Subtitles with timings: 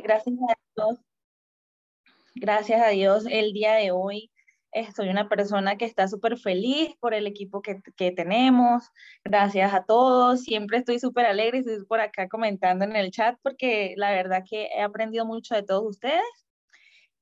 [0.00, 1.00] Gracias a Dios,
[2.34, 4.32] gracias a Dios, el día de hoy
[4.94, 8.84] soy una persona que está súper feliz por el equipo que, que, tenemos.
[9.24, 10.42] Gracias a todos.
[10.42, 14.44] Siempre estoy súper alegre y estoy por acá comentando en el chat porque la verdad
[14.48, 16.22] que he aprendido mucho de todos ustedes.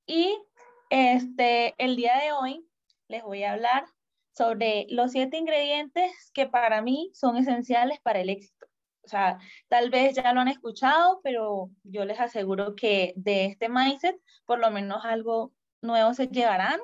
[0.06, 0.38] Y
[0.90, 2.66] este, el día de hoy
[3.08, 3.84] les voy a hablar
[4.36, 8.69] sobre los siete ingredientes que para mí son esenciales para el éxito.
[9.02, 9.38] O sea,
[9.68, 14.16] tal vez ya lo han escuchado, pero yo les aseguro que de este mindset
[14.46, 15.52] por lo menos algo
[15.82, 16.80] nuevo se llevarán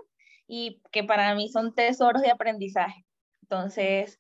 [0.47, 3.05] y que para mí son tesoros de aprendizaje.
[3.43, 4.19] Entonces,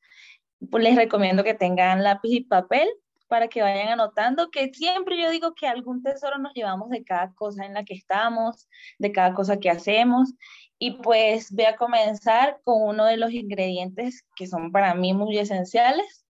[0.70, 2.88] pues les recomiendo que tengan lápiz y papel
[3.28, 7.32] para que vayan anotando, que siempre yo digo que algún tesoro nos llevamos de cada
[7.34, 8.68] cosa en la que estamos,
[8.98, 10.34] de cada cosa que hacemos.
[10.78, 15.38] Y pues voy a comenzar con uno de los ingredientes que son para mí muy
[15.38, 16.25] esenciales.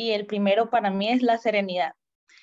[0.00, 1.92] Y el primero para mí es la serenidad.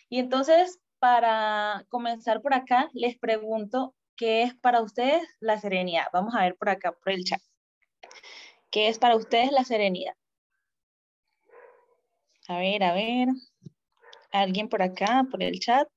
[0.10, 6.06] Y entonces, para comenzar por acá, les pregunto, ¿qué es para ustedes la serenidad?
[6.14, 7.42] Vamos a ver por acá, por el chat.
[8.70, 10.14] ¿Qué es para ustedes la serenidad?
[12.48, 13.30] A ver, a ver.
[14.32, 15.88] ¿Alguien por acá, por el chat?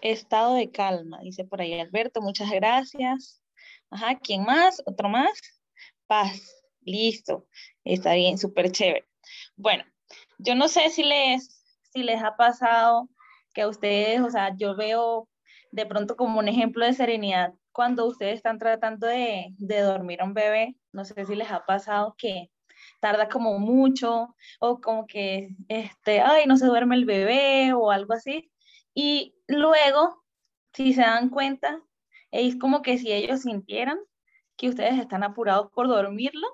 [0.00, 3.42] Estado de calma, dice por ahí Alberto, muchas gracias.
[3.90, 4.80] Ajá, ¿quién más?
[4.86, 5.32] ¿Otro más?
[6.06, 7.46] Paz, listo.
[7.84, 9.06] Está bien, súper chévere.
[9.56, 9.84] Bueno,
[10.38, 13.08] yo no sé si les, si les ha pasado
[13.54, 15.28] que a ustedes, o sea, yo veo
[15.72, 20.34] de pronto como un ejemplo de serenidad cuando ustedes están tratando de, dormir a un
[20.34, 22.50] bebé, no sé si les ha pasado que
[23.00, 28.12] tarda como mucho o como que, este, ay, no se duerme el bebé o algo
[28.12, 28.52] así.
[28.94, 30.22] Y luego,
[30.74, 31.82] si se dan cuenta,
[32.30, 33.98] es como que si ellos sintieran
[34.56, 36.46] que ustedes están apurados por dormirlo,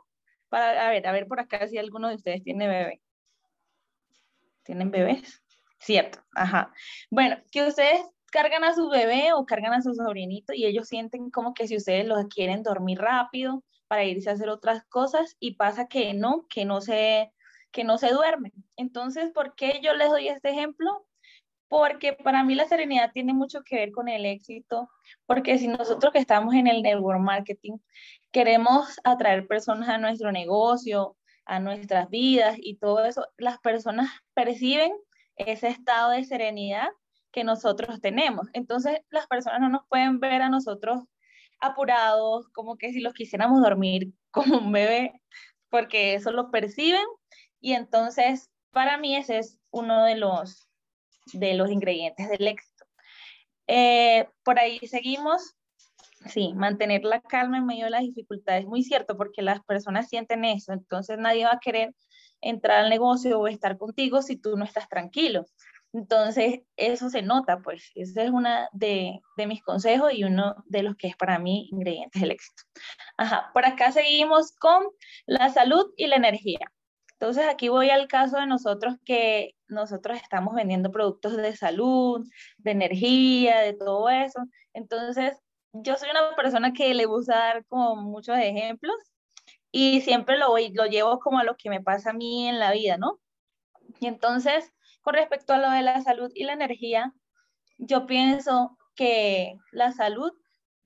[0.49, 3.01] para, a ver, a ver por acá si alguno de ustedes tiene bebé.
[4.63, 5.43] ¿Tienen bebés?
[5.79, 6.73] Cierto, ajá.
[7.11, 11.31] Bueno, que ustedes cargan a su bebé o cargan a su sobrinito y ellos sienten
[11.31, 15.55] como que si ustedes los quieren dormir rápido para irse a hacer otras cosas y
[15.55, 17.33] pasa que no, que no se,
[17.73, 18.53] que no se duermen.
[18.77, 21.08] Entonces, ¿por qué yo les doy este ejemplo?
[21.69, 24.89] Porque para mí la serenidad tiene mucho que ver con el éxito,
[25.27, 27.79] porque si nosotros que estamos en el network marketing
[28.33, 34.93] queremos atraer personas a nuestro negocio, a nuestras vidas y todo eso, las personas perciben
[35.37, 36.89] ese estado de serenidad
[37.33, 38.49] que nosotros tenemos.
[38.53, 41.03] Entonces las personas no nos pueden ver a nosotros
[41.61, 45.21] apurados, como que si los quisiéramos dormir como un bebé,
[45.71, 47.05] porque eso lo perciben.
[47.61, 50.68] Y entonces para mí ese es uno de los,
[51.33, 52.85] de los ingredientes del éxito.
[53.67, 55.55] Eh, por ahí seguimos.
[56.27, 60.45] Sí, mantener la calma en medio de las dificultades, muy cierto, porque las personas sienten
[60.45, 61.95] eso, entonces nadie va a querer
[62.41, 65.45] entrar al negocio o estar contigo si tú no estás tranquilo.
[65.93, 70.97] Entonces, eso se nota, pues, ese es uno de, mis consejos y uno de los
[70.97, 72.63] que es para mí ingredientes del éxito.
[73.17, 74.85] Ajá, por acá seguimos con
[75.27, 76.71] la salud y la energía.
[77.21, 82.25] Entonces, aquí voy al caso de nosotros que nosotros estamos vendiendo productos de salud,
[82.59, 84.41] de energía, de todo eso.
[84.73, 85.37] Entonces,
[85.73, 88.95] yo soy una persona que le gusta dar como muchos ejemplos
[89.73, 92.71] y siempre lo, lo llevo como a lo que me pasa a mí en la
[92.71, 93.19] vida, ¿no?
[93.99, 97.13] Y entonces, con respecto a lo de la salud y la energía,
[97.79, 100.33] yo pienso que la salud,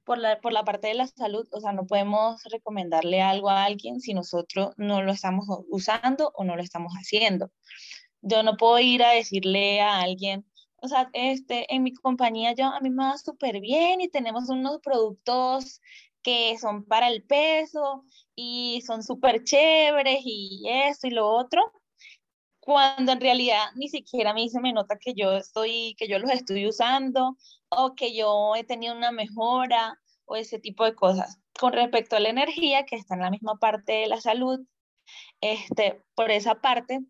[0.04, 3.64] por la, por la parte de la salud, o sea, no podemos recomendarle algo a
[3.64, 7.50] alguien si nosotros no lo estamos usando o no lo estamos haciendo.
[8.20, 10.46] Yo no puedo ir a decirle a alguien,
[10.76, 14.48] o sea, este, en mi compañía yo, a mí me va súper bien y tenemos
[14.48, 15.80] unos productos
[16.22, 18.04] que son para el peso
[18.34, 21.62] y son súper chéveres y esto y lo otro,
[22.64, 26.20] cuando en realidad ni siquiera a mí se me nota que yo estoy, que yo
[26.20, 27.36] los estoy usando
[27.68, 31.40] o que yo he tenido una mejora o ese tipo de cosas.
[31.58, 34.60] Con respecto a la energía, que está en la misma parte de la salud,
[35.40, 37.00] este, por esa parte,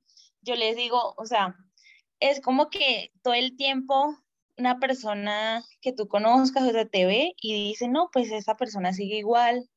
[0.41, 1.55] yo les digo, o sea,
[2.19, 4.17] es como que todo el tiempo
[4.57, 9.19] una persona que tú conozcas o te ve y dice, no, pues esa persona sigue
[9.19, 9.69] igual,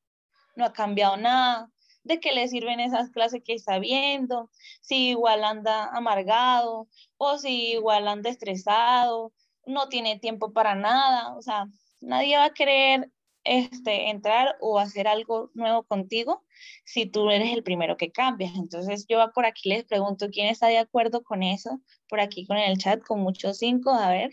[0.56, 1.70] no ha cambiado nada,
[2.06, 4.50] de qué le sirven esas clases que está viendo,
[4.82, 6.88] si igual anda amargado
[7.18, 9.34] o si igual anda estresado,
[9.66, 11.66] no tiene tiempo para nada, o sea,
[12.02, 13.12] nadie va a querer
[13.44, 16.44] este, entrar o hacer algo nuevo contigo
[16.86, 18.56] si tú eres el primero que cambias.
[18.56, 22.58] Entonces yo por aquí les pregunto quién está de acuerdo con eso, por aquí con
[22.58, 24.32] el chat con muchos cinco, a ver,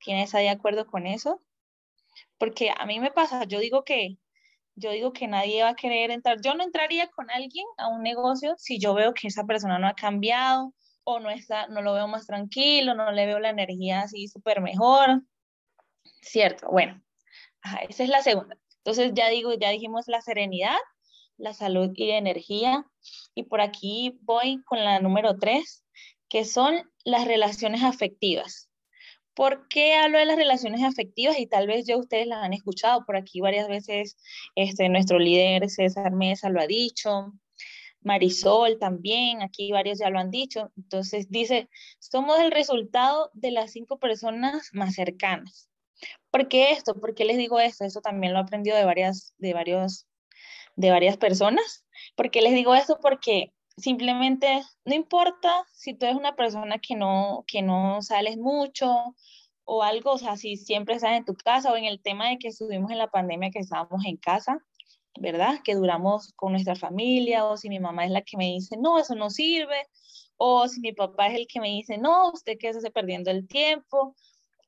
[0.00, 1.40] quién está de acuerdo con eso.
[2.38, 4.18] Porque a mí me pasa, yo digo que
[4.74, 6.38] yo digo que nadie va a querer entrar.
[6.42, 9.86] Yo no entraría con alguien a un negocio si yo veo que esa persona no
[9.86, 10.72] ha cambiado
[11.04, 14.60] o no está, no lo veo más tranquilo, no le veo la energía así súper
[14.60, 15.22] mejor.
[16.20, 17.02] Cierto, bueno,
[17.88, 18.56] esa es la segunda.
[18.78, 20.76] Entonces ya digo, ya dijimos la serenidad,
[21.36, 22.84] la salud y energía.
[23.34, 25.84] Y por aquí voy con la número tres,
[26.28, 28.70] que son las relaciones afectivas.
[29.34, 31.38] ¿Por qué hablo de las relaciones afectivas?
[31.38, 34.16] Y tal vez ya ustedes las han escuchado por aquí varias veces.
[34.54, 37.32] Este, nuestro líder César Mesa lo ha dicho.
[38.02, 40.70] Marisol también, aquí varios ya lo han dicho.
[40.76, 41.68] Entonces dice,
[41.98, 45.68] somos el resultado de las cinco personas más cercanas.
[46.30, 46.94] ¿Por qué esto?
[46.94, 47.84] ¿Por qué les digo esto?
[47.84, 50.06] Eso también lo he aprendido de varias, de varios,
[50.76, 51.84] de varias personas.
[52.16, 52.98] ¿Por qué les digo esto?
[53.00, 59.14] Porque simplemente no importa si tú eres una persona que no, que no sales mucho
[59.64, 62.38] o algo, o sea, si siempre estás en tu casa o en el tema de
[62.38, 64.58] que estuvimos en la pandemia que estábamos en casa,
[65.20, 65.60] ¿verdad?
[65.62, 68.98] Que duramos con nuestra familia, o si mi mamá es la que me dice, no,
[68.98, 69.86] eso no sirve,
[70.36, 73.30] o si mi papá es el que me dice, no, usted que se hace perdiendo
[73.30, 74.16] el tiempo,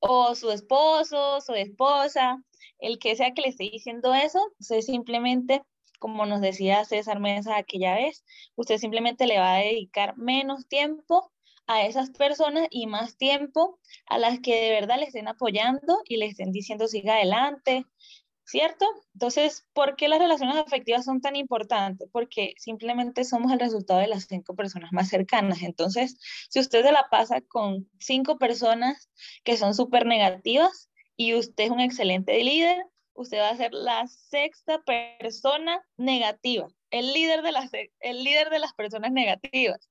[0.01, 2.39] o su esposo, su esposa,
[2.79, 5.63] el que sea que le esté diciendo eso, usted simplemente,
[5.99, 8.25] como nos decía César Mesa aquella vez,
[8.57, 11.33] usted simplemente le va a dedicar menos tiempo
[11.67, 16.19] a esas personas y más tiempo a las que de verdad le estén apoyando y
[16.19, 17.87] le estén diciendo siga adelante,
[18.45, 18.87] ¿cierto?
[19.15, 22.09] Entonces, ¿por qué las relaciones afectivas son tan importantes?
[22.13, 25.63] Porque simplemente somos el resultado de las cinco personas más cercanas.
[25.63, 26.19] Entonces,
[26.51, 29.11] si usted se la pasa con cinco personas
[29.45, 34.07] que son súper negativas y usted es un excelente líder, usted va a ser la
[34.07, 37.71] sexta persona negativa, el líder de las,
[38.01, 39.89] el líder de las personas negativas.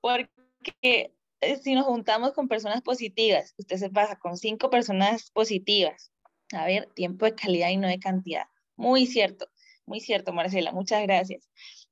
[0.00, 6.12] Porque eh, si nos juntamos con personas positivas, usted se pasa con cinco personas positivas,
[6.52, 8.44] a ver, tiempo de calidad y no de cantidad.
[8.76, 9.48] Muy cierto,
[9.86, 11.48] muy cierto, Marcela, muchas gracias.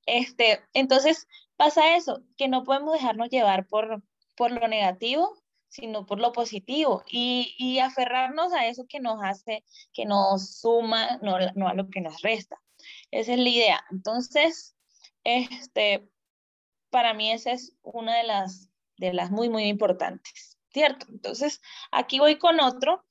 [0.07, 1.27] Este, entonces,
[1.57, 4.03] pasa eso, que no podemos dejarnos llevar por,
[4.37, 5.42] por lo negativo,
[5.73, 9.65] sino por lo positivo y, y aferrarnos a eso que nos hace,
[9.95, 12.61] que nos suma, no, no a lo que nos resta.
[13.11, 13.85] Esa es la idea.
[13.91, 14.77] Entonces,
[15.25, 16.07] este,
[16.91, 21.07] para mí esa es una de las, de las muy, muy importantes, ¿cierto?
[21.09, 23.07] Entonces, aquí voy con otro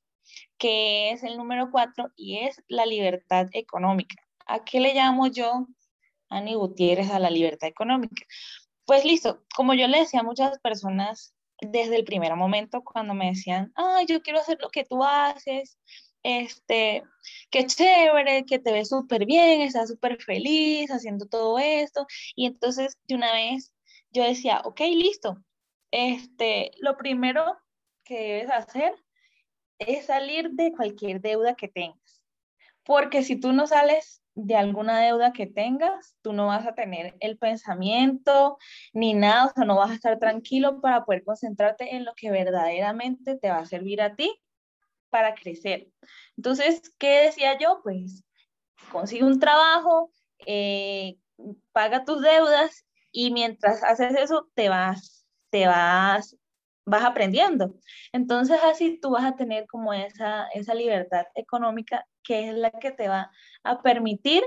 [0.59, 4.21] que es el número cuatro y es la libertad económica.
[4.45, 5.65] ¿A qué le llamo yo,
[6.29, 8.23] Ani Gutiérrez, a la libertad económica?
[8.85, 13.27] Pues listo, como yo le decía a muchas personas desde el primer momento cuando me
[13.27, 15.77] decían, ay, yo quiero hacer lo que tú haces,
[16.23, 17.03] este,
[17.49, 22.05] qué chévere, que te ves súper bien, estás súper feliz haciendo todo esto.
[22.35, 23.71] Y entonces de una vez
[24.11, 25.37] yo decía, ok, listo,
[25.91, 27.57] este, lo primero
[28.03, 28.93] que debes hacer
[29.79, 32.20] es salir de cualquier deuda que tengas.
[32.91, 37.15] Porque si tú no sales de alguna deuda que tengas, tú no vas a tener
[37.21, 38.57] el pensamiento
[38.91, 42.31] ni nada, o sea, no vas a estar tranquilo para poder concentrarte en lo que
[42.31, 44.37] verdaderamente te va a servir a ti
[45.09, 45.87] para crecer.
[46.35, 47.79] Entonces, ¿qué decía yo?
[47.81, 48.25] Pues
[48.91, 50.11] consigue un trabajo,
[50.45, 51.15] eh,
[51.71, 56.35] paga tus deudas y mientras haces eso te vas, te vas
[56.85, 57.75] vas aprendiendo.
[58.11, 62.91] Entonces así tú vas a tener como esa, esa libertad económica que es la que
[62.91, 63.31] te va
[63.63, 64.43] a permitir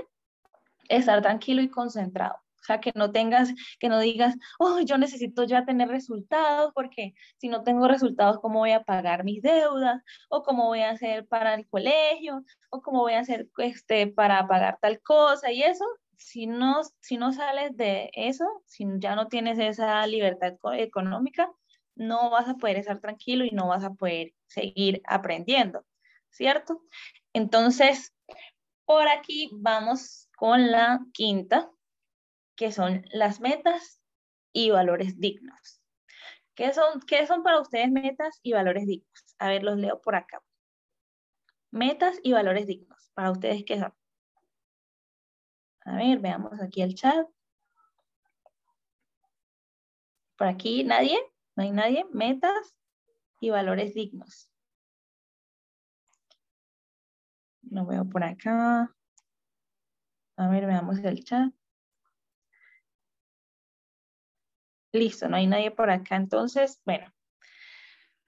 [0.89, 2.35] estar tranquilo y concentrado.
[2.35, 7.13] O sea, que no tengas, que no digas, oh, yo necesito ya tener resultados, porque
[7.37, 10.01] si no tengo resultados, ¿cómo voy a pagar mis deudas?
[10.29, 12.43] ¿O cómo voy a hacer para el colegio?
[12.71, 15.51] ¿O cómo voy a hacer este, para pagar tal cosa?
[15.51, 15.85] Y eso,
[16.17, 21.51] si no, si no sales de eso, si ya no tienes esa libertad económica,
[21.93, 25.85] no vas a poder estar tranquilo y no vas a poder seguir aprendiendo,
[26.31, 26.81] ¿cierto?
[27.35, 28.15] Entonces,
[28.85, 31.69] por aquí vamos con la quinta,
[32.55, 34.01] que son las metas
[34.53, 35.81] y valores dignos.
[36.55, 39.35] ¿Qué son, ¿Qué son para ustedes metas y valores dignos?
[39.37, 40.41] A ver, los leo por acá.
[41.71, 43.11] Metas y valores dignos.
[43.13, 43.93] ¿Para ustedes qué son?
[45.83, 47.27] A ver, veamos aquí el chat.
[50.37, 51.19] ¿Por aquí nadie?
[51.57, 52.05] ¿No hay nadie?
[52.13, 52.77] Metas
[53.41, 54.54] y valores dignos.
[57.75, 58.95] Lo veo por acá.
[60.37, 61.53] A ver, veamos el chat.
[64.93, 66.15] Listo, no hay nadie por acá.
[66.15, 67.13] Entonces, bueno.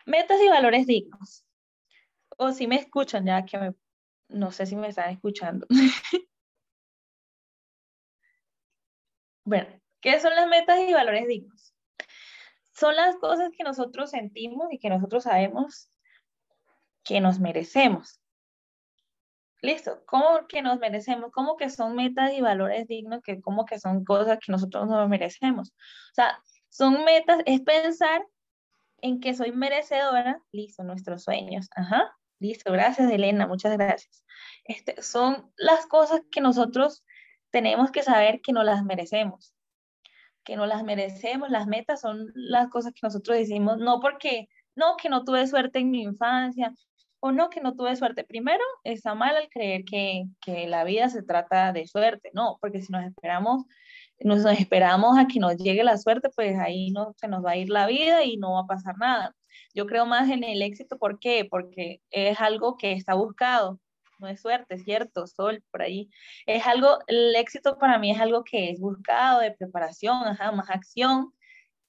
[0.06, 1.46] Metas y valores dignos.
[2.38, 3.74] O si me escuchan, ya que me,
[4.28, 5.66] no sé si me están escuchando.
[9.46, 9.68] bueno,
[10.02, 11.74] ¿qué son las metas y valores dignos?
[12.74, 15.90] son las cosas que nosotros sentimos y que nosotros sabemos
[17.04, 18.22] que nos merecemos.
[19.62, 21.32] Listo, ¿cómo que nos merecemos?
[21.32, 23.22] ¿Cómo que son metas y valores dignos?
[23.24, 25.70] Que ¿Cómo que son cosas que nosotros nos merecemos?
[25.70, 28.24] O sea, Son metas, es pensar
[29.02, 34.24] en que soy merecedora, listo, nuestros sueños, ajá, listo, gracias Elena, muchas gracias.
[34.66, 37.04] Este, son las cosas que nosotros
[37.52, 39.54] tenemos que saber que no las merecemos,
[40.44, 44.98] que no las merecemos, las metas son las cosas que nosotros decimos, no porque, no,
[44.98, 46.74] que no tuve suerte en mi infancia,
[47.28, 48.24] o no, que no tuve suerte.
[48.24, 52.82] Primero, está mal al creer que, que la vida se trata de suerte, no, porque
[52.82, 53.66] si nos esperamos
[54.20, 57.58] nos, esperamos a que nos llegue la suerte, pues ahí no se nos va a
[57.58, 59.36] ir la vida y no va a pasar nada.
[59.74, 61.46] Yo creo más en el éxito, ¿por qué?
[61.50, 63.80] Porque es algo que está buscado,
[64.20, 66.10] no es suerte, cierto, sol por ahí.
[66.46, 70.70] Es algo, el éxito para mí es algo que es buscado, de preparación, ajá, más
[70.70, 71.34] acción,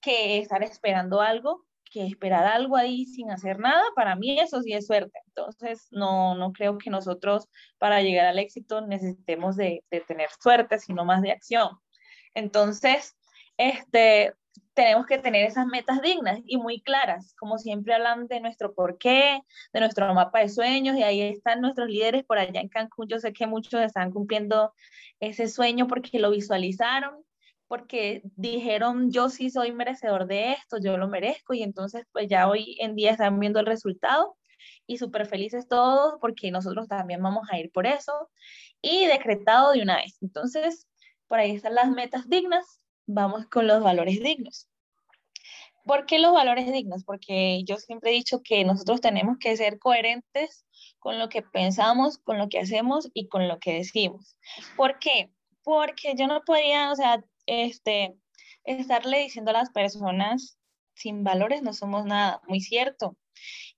[0.01, 4.73] que estar esperando algo, que esperar algo ahí sin hacer nada, para mí eso sí
[4.73, 5.19] es suerte.
[5.27, 10.79] Entonces, no, no creo que nosotros para llegar al éxito necesitemos de, de tener suerte,
[10.79, 11.71] sino más de acción.
[12.35, 13.17] Entonces,
[13.57, 14.35] este,
[14.75, 19.41] tenemos que tener esas metas dignas y muy claras, como siempre hablan de nuestro porqué,
[19.73, 23.09] de nuestro mapa de sueños, y ahí están nuestros líderes por allá en Cancún.
[23.09, 24.73] Yo sé que muchos están cumpliendo
[25.19, 27.25] ese sueño porque lo visualizaron,
[27.69, 32.49] porque dijeron, yo sí soy merecedor de esto, yo lo merezco, y entonces pues ya
[32.49, 34.37] hoy en día están viendo el resultado
[34.87, 38.31] y súper felices todos porque nosotros también vamos a ir por eso
[38.83, 40.17] y decretado de una vez.
[40.23, 40.89] Entonces,
[41.29, 42.65] por ahí están las metas dignas,
[43.07, 44.67] vamos con los valores dignos.
[45.85, 47.05] ¿Por qué los valores dignos?
[47.05, 50.67] Porque yo siempre he dicho que nosotros tenemos que ser coherentes
[50.99, 54.37] con lo que pensamos, con lo que hacemos y con lo que decimos.
[54.77, 55.31] ¿Por qué?
[55.63, 58.15] Porque yo no podría, o sea, este,
[58.65, 60.59] estarle diciendo a las personas
[60.95, 63.17] sin valores no somos nada, muy cierto.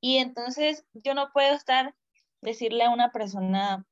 [0.01, 1.95] Y entonces yo no puedo estar
[2.41, 3.87] decirle a una persona,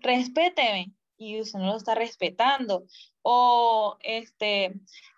[0.00, 2.86] respéteme, y usted no lo está respetando.
[3.22, 4.72] O este,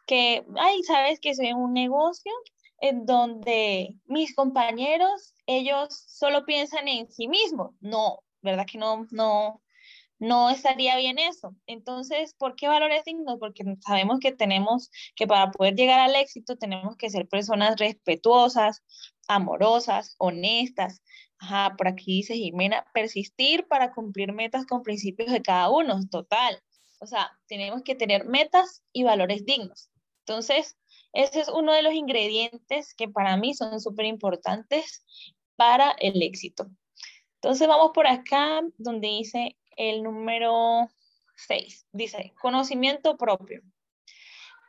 [0.07, 2.33] que, ay, sabes que soy un negocio
[2.81, 7.75] en donde mis compañeros, ellos solo piensan en sí mismos.
[7.81, 9.63] No, ¿verdad que no, no,
[10.23, 11.57] no estaría bien eso.
[11.67, 13.39] Entonces, ¿por qué valores dignos?
[13.41, 18.83] Porque sabemos que tenemos que para poder llegar al éxito tenemos que ser personas respetuosas,
[19.27, 21.03] amorosas, honestas,
[21.39, 26.63] Ajá, por aquí dice Jimena, persistir para cumplir metas con principios de cada uno, total.
[27.01, 29.91] O sea, tenemos que tener metas y valores dignos.
[30.21, 30.77] Entonces,
[31.13, 35.05] ese es uno de los ingredientes que para mí son súper importantes
[35.57, 36.69] para el éxito.
[37.41, 40.89] Entonces, vamos por acá donde dice el número
[41.37, 41.87] 6.
[41.93, 43.63] Dice, conocimiento propio.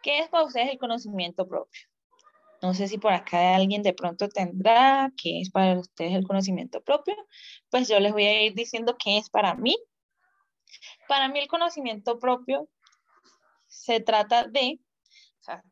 [0.01, 1.81] ¿Qué es para ustedes el conocimiento propio?
[2.61, 6.81] No sé si por acá alguien de pronto tendrá, qué es para ustedes el conocimiento
[6.81, 7.15] propio.
[7.69, 9.75] Pues yo les voy a ir diciendo qué es para mí.
[11.07, 12.69] Para mí el conocimiento propio
[13.67, 14.79] se trata de,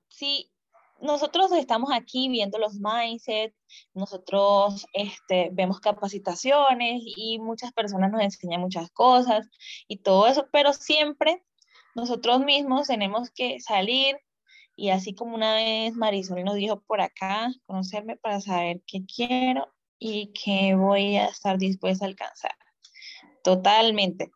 [0.09, 0.51] si
[1.01, 3.53] nosotros estamos aquí viendo los mindset,
[3.93, 9.50] nosotros este, vemos capacitaciones y muchas personas nos enseñan muchas cosas
[9.88, 11.43] y todo eso, pero siempre
[11.96, 14.17] nosotros mismos tenemos que salir
[14.75, 19.72] y así como una vez Marisol nos dijo por acá, conocerme para saber qué quiero
[20.00, 22.55] y qué voy a estar dispuesta a alcanzar.
[23.43, 24.31] Totalmente.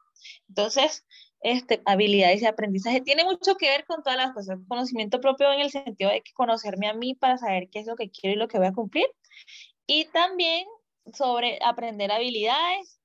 [0.48, 1.05] Entonces,
[1.46, 4.58] este, habilidades y aprendizaje tiene mucho que ver con todas las cosas.
[4.68, 7.96] Conocimiento propio en el sentido de que conocerme a mí para saber qué es lo
[7.96, 9.06] que quiero y lo que voy a cumplir.
[9.86, 10.66] Y también
[11.14, 13.00] sobre aprender habilidades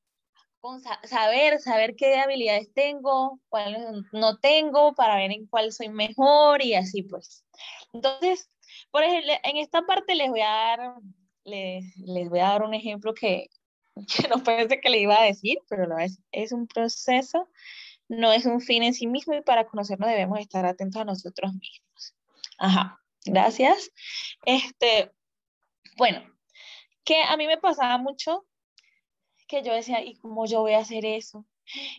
[0.63, 3.83] con saber, saber qué habilidades tengo, cuáles
[4.13, 7.45] no tengo, para ver en cuál soy mejor y así pues.
[7.93, 8.49] Entonces,
[8.91, 10.95] por ejemplo, en esta parte les voy a dar,
[11.45, 13.49] les, les voy a dar un ejemplo que,
[14.17, 17.47] que no parece que le iba a decir, pero es, es un proceso,
[18.11, 21.53] no es un fin en sí mismo y para conocernos debemos estar atentos a nosotros
[21.55, 22.15] mismos.
[22.59, 23.93] Ajá, gracias.
[24.45, 25.13] Este,
[25.97, 26.21] bueno,
[27.05, 28.45] que a mí me pasaba mucho
[29.47, 31.47] que yo decía, ¿y cómo yo voy a hacer eso?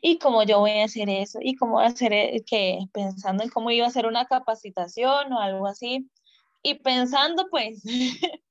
[0.01, 1.39] ¿Y cómo yo voy a hacer eso?
[1.41, 2.43] ¿Y cómo voy a hacer e-?
[2.45, 6.09] que pensando en cómo iba a hacer una capacitación o algo así?
[6.61, 7.83] Y pensando, pues,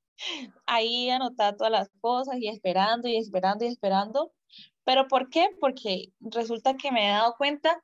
[0.65, 4.33] ahí anotar todas las cosas y esperando y esperando y esperando.
[4.83, 5.49] ¿Pero por qué?
[5.59, 7.83] Porque resulta que me he dado cuenta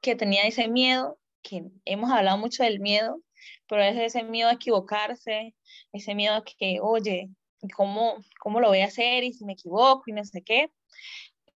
[0.00, 3.20] que tenía ese miedo, que hemos hablado mucho del miedo,
[3.68, 5.54] pero es ese miedo a equivocarse,
[5.92, 7.30] ese miedo a que, oye,
[7.74, 10.72] cómo, cómo lo voy a hacer y si me equivoco y no sé qué.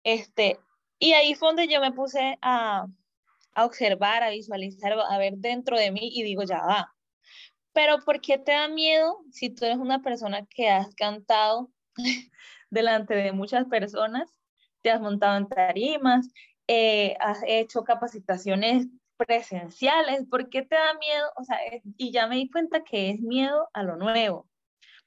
[0.04, 0.58] Este,
[0.98, 2.86] y ahí fue donde yo me puse a,
[3.54, 6.94] a observar, a visualizar, a ver dentro de mí y digo, ya va.
[7.72, 11.70] Pero ¿por qué te da miedo si tú eres una persona que has cantado
[12.70, 14.37] delante de muchas personas,
[14.82, 16.28] te has montado en tarimas,
[16.66, 20.24] eh, has hecho capacitaciones presenciales.
[20.30, 21.30] ¿Por qué te da miedo?
[21.36, 21.58] O sea,
[21.96, 24.48] y ya me di cuenta que es miedo a lo nuevo,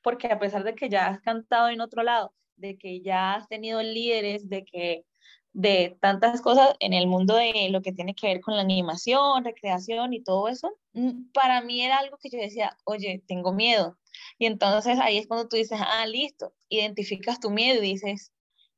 [0.02, 3.48] porque a pesar de que ya has cantado en otro lado, de que ya has
[3.48, 5.06] tenido líderes, de que
[5.54, 9.44] de tantas cosas en el mundo de lo que tiene que ver con la animación,
[9.44, 13.98] recreación y todo eso, mm, para mí era algo que yo decía, oye, tengo miedo.
[14.38, 18.31] Y entonces ahí es cuando tú dices, ah, listo, identificas tu miedo y dices,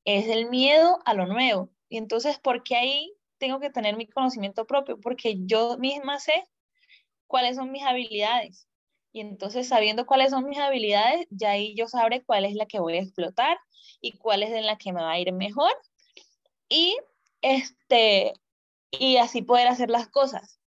[0.06, 1.70] es el miedo a lo nuevo.
[1.90, 5.00] Y entonces, ¿por qué ahí tengo que tener mi conocimiento propio?
[5.00, 6.44] Porque yo misma sé
[7.28, 8.68] cuáles son mis habilidades.
[9.12, 12.80] Y entonces, sabiendo cuáles son mis habilidades, ya ahí yo sabré cuál es la que
[12.80, 13.58] voy a explotar
[14.02, 15.72] y cuál es en la que me va a ir mejor
[16.68, 16.98] y,
[17.42, 18.34] este,
[18.92, 20.60] y así poder hacer las cosas.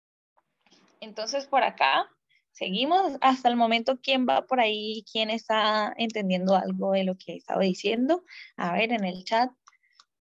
[1.01, 2.09] Entonces, por acá
[2.57, 3.99] seguimos hasta el momento.
[4.01, 5.05] ¿Quién va por ahí?
[5.11, 8.25] ¿Quién está entendiendo algo de lo que estaba diciendo?
[8.57, 9.51] A ver, en el chat,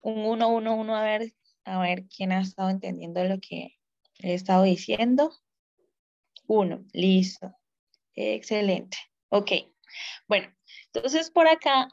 [0.02, 1.34] un uno, uno, uno, a ver,
[1.66, 3.78] a ver quién ha estado entendiendo lo que
[4.20, 5.34] he estado diciendo.
[6.48, 7.56] Uno, listo.
[8.14, 8.98] Excelente.
[9.30, 9.52] Ok.
[10.28, 10.54] Bueno,
[10.94, 11.90] entonces por acá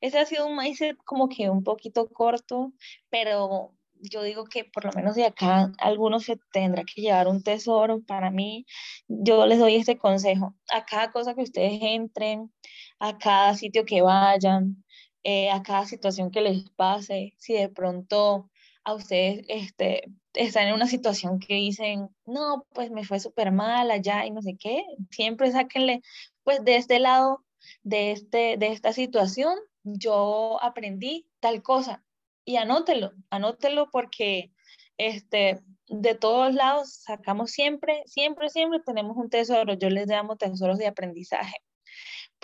[0.00, 2.72] ese ha sido un mindset como que un poquito corto,
[3.10, 3.74] pero
[4.10, 8.02] yo digo que por lo menos de acá algunos se tendrá que llevar un tesoro.
[8.02, 8.66] Para mí,
[9.08, 10.54] yo les doy este consejo.
[10.72, 12.52] A cada cosa que ustedes entren,
[12.98, 14.84] a cada sitio que vayan,
[15.24, 18.50] eh, a cada situación que les pase, si de pronto
[18.84, 23.90] a ustedes este, están en una situación que dicen, no, pues me fue súper mal
[23.90, 26.02] allá y no sé qué, siempre sáquenle,
[26.42, 27.44] pues de este lado,
[27.82, 32.03] de, este, de esta situación, yo aprendí tal cosa
[32.44, 34.52] y anótelo, anótelo porque
[34.98, 39.74] este, de todos lados sacamos siempre, siempre, siempre tenemos un tesoro.
[39.74, 41.56] Yo les llamo tesoros de aprendizaje.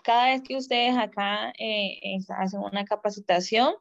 [0.03, 3.75] Cada vez que ustedes acá eh, hacen una capacitación,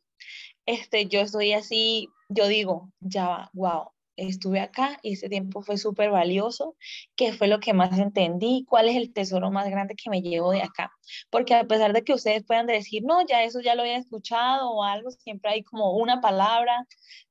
[0.65, 3.91] este, yo estoy así, yo digo, ya va, wow,
[4.27, 6.75] estuve acá y ese tiempo fue súper valioso,
[7.15, 10.51] qué fue lo que más entendí, cuál es el tesoro más grande que me llevo
[10.51, 10.91] de acá.
[11.29, 14.71] Porque a pesar de que ustedes puedan decir, no, ya eso ya lo había escuchado
[14.71, 16.85] o algo, siempre hay como una palabra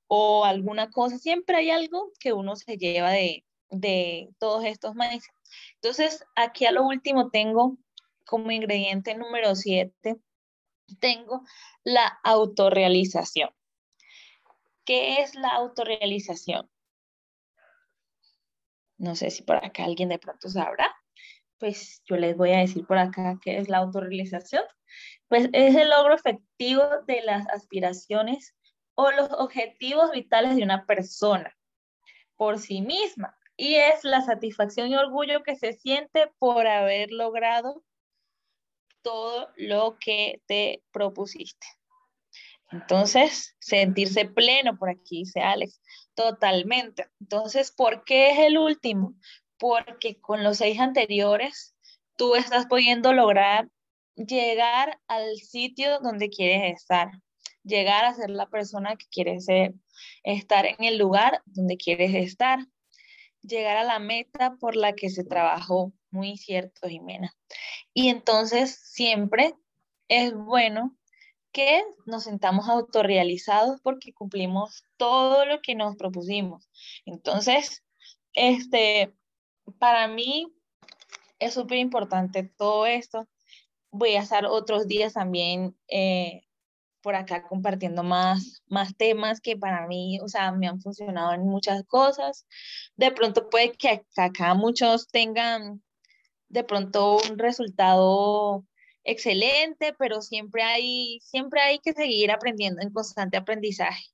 [0.06, 5.30] o alguna cosa, siempre hay algo que uno se lleva de, de todos estos maíces.
[5.74, 7.76] Entonces, aquí a lo último tengo
[8.26, 10.16] como ingrediente número 7,
[11.00, 11.42] tengo
[11.84, 13.50] la autorrealización.
[14.84, 16.68] ¿Qué es la autorrealización?
[18.98, 20.94] No sé si por acá alguien de pronto sabrá.
[21.58, 24.64] Pues yo les voy a decir por acá qué es la autorrealización.
[25.28, 28.54] Pues es el logro efectivo de las aspiraciones
[28.94, 31.56] o los objetivos vitales de una persona
[32.36, 33.36] por sí misma.
[33.56, 37.84] Y es la satisfacción y orgullo que se siente por haber logrado
[39.02, 41.66] todo lo que te propusiste.
[42.70, 45.80] Entonces, sentirse pleno, por aquí dice Alex,
[46.18, 47.06] totalmente.
[47.20, 49.14] Entonces, ¿por qué es el último?
[49.56, 51.76] Porque con los seis anteriores,
[52.16, 53.68] tú estás pudiendo lograr
[54.16, 57.12] llegar al sitio donde quieres estar,
[57.62, 59.74] llegar a ser la persona que quieres ser,
[60.24, 62.66] estar en el lugar donde quieres estar,
[63.40, 65.92] llegar a la meta por la que se trabajó.
[66.10, 67.32] Muy cierto, Jimena.
[67.94, 69.54] Y entonces siempre
[70.08, 70.97] es bueno
[71.52, 76.68] que nos sentamos autorrealizados porque cumplimos todo lo que nos propusimos.
[77.04, 77.82] Entonces,
[78.34, 79.14] este,
[79.78, 80.52] para mí
[81.38, 83.28] es súper importante todo esto.
[83.90, 86.42] Voy a estar otros días también eh,
[87.02, 91.42] por acá compartiendo más, más temas que para mí, o sea, me han funcionado en
[91.46, 92.46] muchas cosas.
[92.96, 95.82] De pronto puede que acá muchos tengan
[96.48, 98.64] de pronto un resultado
[99.08, 104.04] excelente, pero siempre hay, siempre hay que seguir aprendiendo en constante aprendizaje.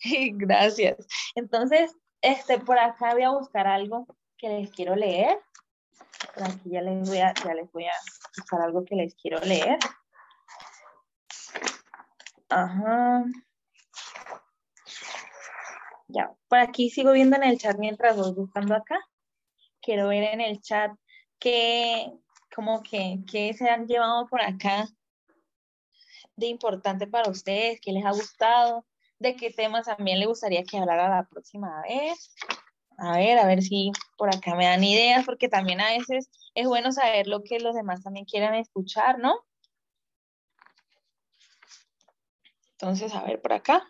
[0.34, 0.96] Gracias.
[1.34, 5.38] Entonces, este, por acá voy a buscar algo que les quiero leer.
[6.34, 7.94] Por aquí ya les voy a, ya les voy a
[8.36, 9.78] buscar algo que les quiero leer.
[12.50, 13.24] Ajá.
[16.08, 18.98] Ya, por aquí sigo viendo en el chat mientras voy buscando acá.
[19.80, 20.92] Quiero ver en el chat
[21.38, 22.12] qué,
[22.54, 24.88] como que, ¿qué se han llevado por acá
[26.36, 27.80] de importante para ustedes?
[27.80, 28.86] ¿Qué les ha gustado?
[29.18, 32.34] ¿De qué temas también les gustaría que hablara la próxima vez?
[32.96, 36.66] A ver, a ver si por acá me dan ideas, porque también a veces es
[36.66, 39.34] bueno saber lo que los demás también quieran escuchar, ¿no?
[42.72, 43.82] Entonces, a ver, por acá.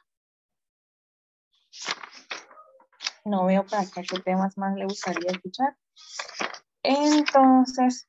[3.24, 5.77] No veo por acá qué temas más le gustaría escuchar.
[6.83, 8.07] Entonces,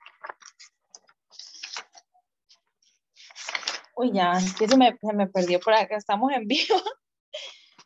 [3.95, 6.75] Uy, ya, que se me, se me perdió por acá, estamos en vivo.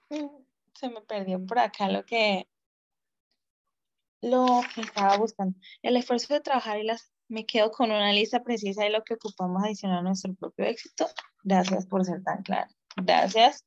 [0.74, 2.48] se me perdió por acá lo que,
[4.22, 5.58] lo que estaba buscando.
[5.82, 7.12] El esfuerzo de trabajar y las...
[7.28, 11.08] Me quedo con una lista precisa de lo que ocupamos adicionar a nuestro propio éxito.
[11.44, 12.72] Gracias por ser tan claro.
[12.96, 13.64] Gracias.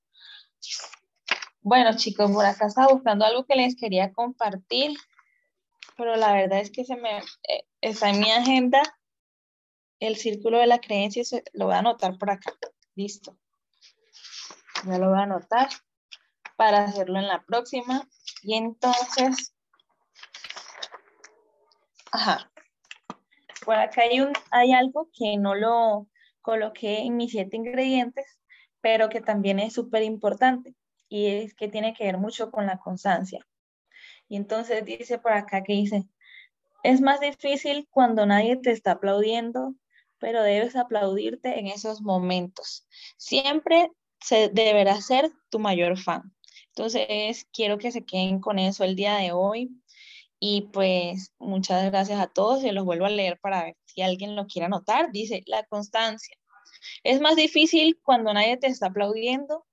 [1.60, 4.96] Bueno, chicos, por acá estaba buscando algo que les quería compartir,
[5.96, 8.82] pero la verdad es que se me eh, está en mi agenda
[10.02, 12.52] el círculo de la creencia, lo voy a anotar por acá.
[12.96, 13.38] Listo.
[14.84, 15.68] Ya lo voy a anotar
[16.56, 18.08] para hacerlo en la próxima.
[18.42, 19.54] Y entonces,
[22.10, 22.50] ajá,
[23.64, 26.08] por acá hay, un, hay algo que no lo
[26.40, 28.40] coloqué en mis siete ingredientes,
[28.80, 30.74] pero que también es súper importante
[31.08, 33.46] y es que tiene que ver mucho con la constancia.
[34.28, 36.08] Y entonces dice por acá que dice,
[36.82, 39.76] es más difícil cuando nadie te está aplaudiendo,
[40.22, 42.86] pero debes aplaudirte en esos momentos.
[43.16, 46.32] Siempre se deberá ser tu mayor fan.
[46.68, 49.70] Entonces, quiero que se queden con eso el día de hoy.
[50.38, 52.62] Y pues muchas gracias a todos.
[52.62, 55.10] Se los vuelvo a leer para ver si alguien lo quiere anotar.
[55.10, 56.36] Dice, la constancia.
[57.02, 59.66] Es más difícil cuando nadie te está aplaudiendo,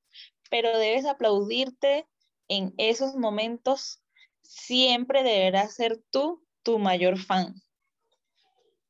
[0.50, 2.08] pero debes aplaudirte
[2.48, 4.02] en esos momentos.
[4.42, 7.54] Siempre deberás ser tú tu mayor fan.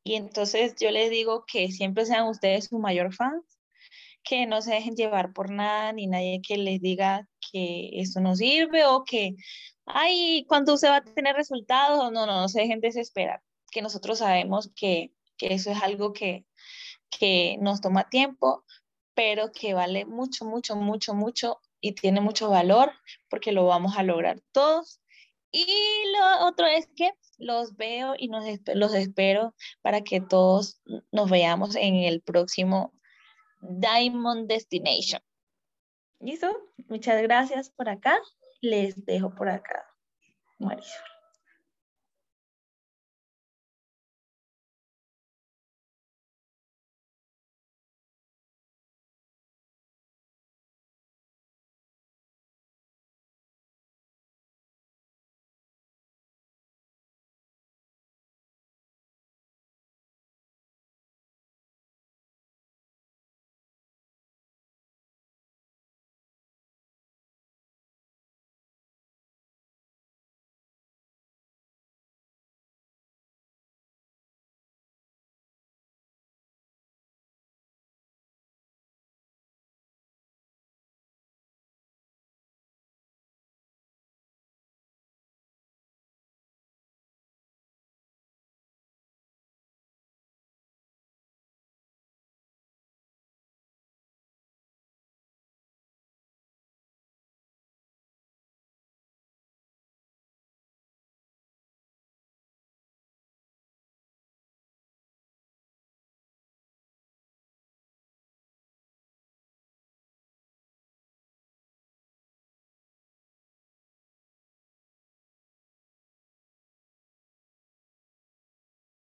[0.10, 3.44] Y entonces yo les digo que siempre sean ustedes su mayor fan,
[4.24, 8.36] que no se dejen llevar por nada, ni nadie que les diga que esto no
[8.36, 9.36] sirve o que,
[9.86, 12.12] ay, ¿cuándo se va a tener resultados?
[12.12, 16.44] No, no, no se dejen desesperar, que nosotros sabemos que, que eso es algo que,
[17.12, 18.66] que nos toma tiempo,
[19.14, 22.94] pero que vale mucho, mucho, mucho, mucho y tiene mucho valor
[23.30, 24.99] porque lo vamos a lograr todos.
[25.52, 25.66] Y
[26.16, 30.82] lo otro es que los veo y nos, los espero para que todos
[31.12, 32.94] nos veamos en el próximo
[33.62, 35.22] Diamond Destination.
[36.20, 36.50] ¿Listo?
[36.88, 38.20] Muchas gracias por acá.
[38.62, 39.86] Les dejo por acá.
[40.60, 41.19] Marisol.